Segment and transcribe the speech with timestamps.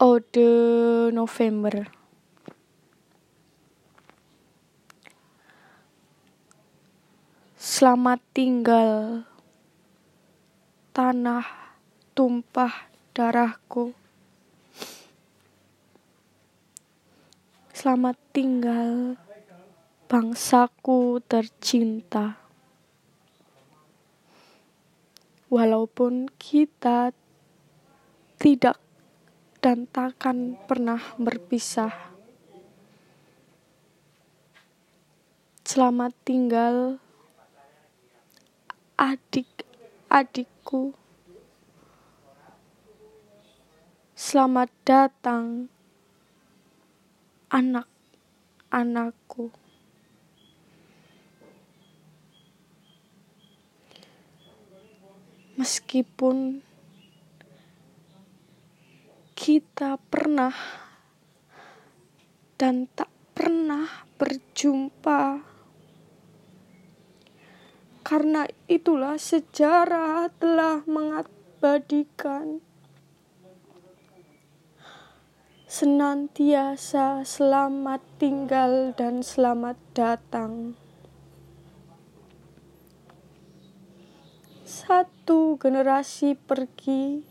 [0.00, 1.84] Ode November.
[7.60, 9.28] Selamat tinggal
[10.96, 11.44] tanah
[12.16, 13.92] tumpah darahku.
[17.76, 19.20] Selamat tinggal
[20.08, 22.40] bangsaku tercinta.
[25.52, 27.12] Walaupun kita
[28.40, 28.80] tidak
[29.60, 31.92] dan takkan pernah berpisah.
[35.60, 36.96] Selamat tinggal
[38.96, 40.96] adik-adikku.
[44.16, 45.68] Selamat datang
[47.52, 49.52] anak-anakku.
[55.60, 56.64] Meskipun
[59.50, 60.54] kita pernah
[62.54, 65.42] dan tak pernah berjumpa.
[68.06, 72.62] Karena itulah sejarah telah mengabadikan
[75.66, 80.78] senantiasa selamat tinggal dan selamat datang.
[84.62, 87.29] Satu generasi pergi,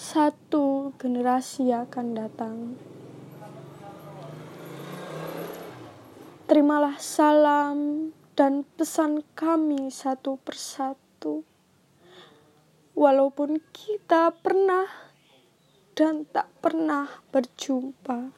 [0.00, 2.56] satu generasi akan datang.
[6.48, 11.44] Terimalah salam dan pesan kami satu persatu,
[12.96, 14.88] walaupun kita pernah
[15.92, 18.32] dan tak pernah berjumpa.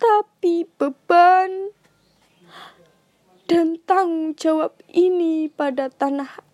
[0.00, 1.68] Tapi beban
[3.44, 6.53] dan tanggung jawab ini pada tanah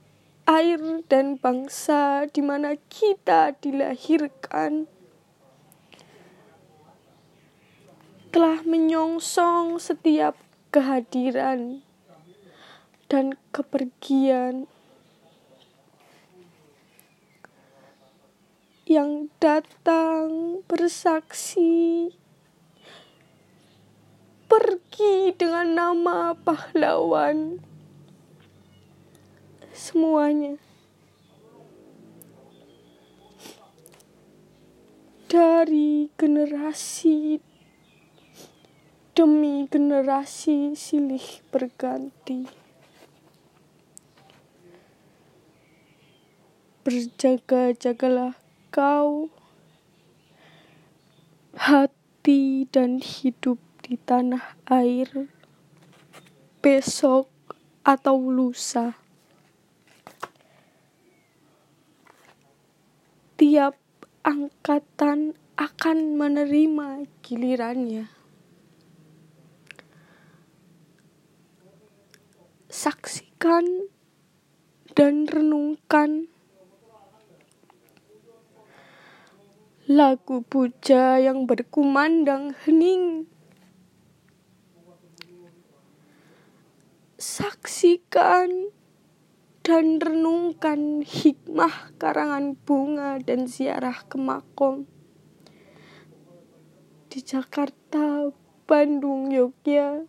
[0.51, 4.91] air dan bangsa di mana kita dilahirkan.
[8.35, 10.35] Telah menyongsong setiap
[10.75, 11.87] kehadiran
[13.07, 14.67] dan kepergian
[18.91, 22.11] yang datang bersaksi
[24.51, 27.70] pergi dengan nama pahlawan
[29.75, 30.59] semuanya.
[35.31, 37.39] Dari generasi
[39.15, 42.49] demi generasi silih berganti.
[46.81, 48.35] Berjaga-jagalah
[48.73, 49.29] kau,
[51.53, 55.29] hati dan hidup di tanah air
[56.65, 57.29] besok
[57.85, 59.00] atau lusa.
[63.41, 63.73] Tiap
[64.21, 68.05] angkatan akan menerima gilirannya.
[72.69, 73.89] Saksikan
[74.93, 76.29] dan renungkan
[79.89, 83.25] lagu puja yang berkumandang hening.
[87.17, 88.69] Saksikan
[89.61, 94.89] dan renungkan hikmah karangan bunga dan ziarah ke makom
[97.11, 98.31] di Jakarta,
[98.71, 100.07] Bandung, Yogyakarta,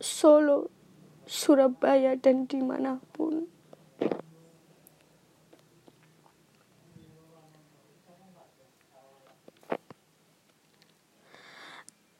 [0.00, 0.72] Solo,
[1.28, 3.44] Surabaya, dan di mana pun.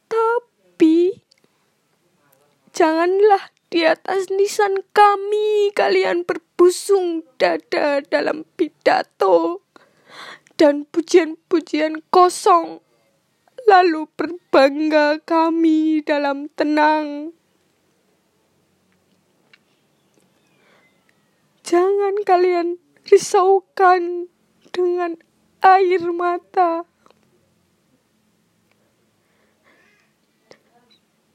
[0.05, 1.17] Tapi,
[2.73, 9.59] janganlah di atas nisan kami kalian berbusung dada dalam pidato
[10.55, 12.79] dan pujian-pujian kosong.
[13.67, 17.35] Lalu berbangga kami dalam tenang.
[21.67, 24.31] Jangan kalian risaukan
[24.71, 25.19] dengan
[25.59, 26.87] air mata.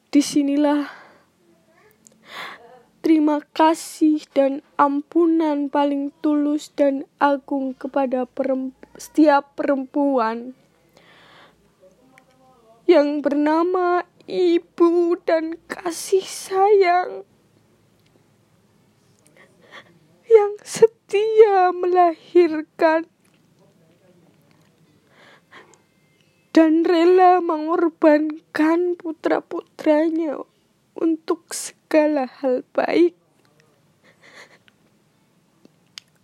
[0.08, 1.09] Di sinilah
[3.10, 10.54] Terima kasih dan ampunan paling tulus dan agung kepada perempu, setiap perempuan.
[12.86, 17.26] Yang bernama ibu dan kasih sayang.
[20.30, 23.10] Yang setia melahirkan.
[26.54, 30.46] Dan rela mengorbankan putra-putranya
[30.94, 31.50] untuk
[31.90, 33.18] segala hal baik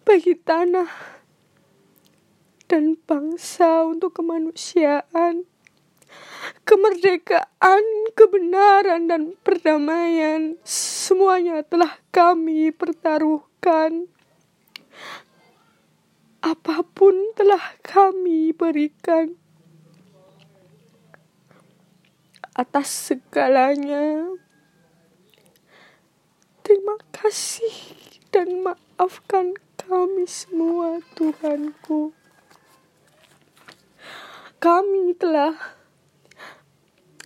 [0.07, 0.87] bagi tanah
[2.71, 5.43] dan bangsa untuk kemanusiaan,
[6.63, 7.83] kemerdekaan,
[8.15, 10.55] kebenaran, dan perdamaian.
[10.63, 14.07] Semuanya telah kami pertaruhkan.
[16.47, 19.35] Apa pun telah kami berikan
[22.55, 24.46] atas segalanya.
[26.67, 27.95] Terima kasih
[28.35, 32.11] dan maafkan kami semua, Tuhanku
[34.67, 35.55] kami telah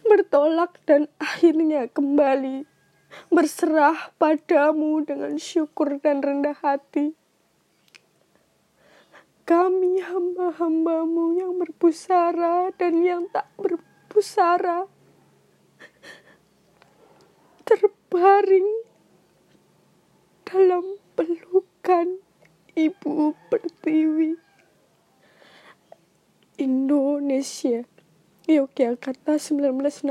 [0.05, 2.69] bertolak dan akhirnya kembali
[3.33, 7.17] berserah padamu dengan syukur dan rendah hati.
[9.49, 14.85] Kami hamba-hambamu yang berpusara dan yang tak berpusara
[17.65, 18.80] terbaring
[20.51, 22.19] dalam pelukan
[22.75, 24.35] Ibu Pertiwi.
[26.59, 27.87] Indonesia
[28.51, 30.11] Yogyakarta 1966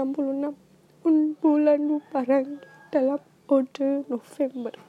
[1.43, 3.19] bulan Parang dalam
[3.51, 4.88] Ode November